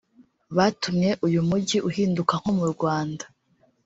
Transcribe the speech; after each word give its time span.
batumye 0.57 1.09
uyu 1.27 1.39
mujyi 1.49 1.77
uhinduka 1.89 2.33
nko 2.41 2.51
mu 2.57 2.65
Rwanda 2.73 3.25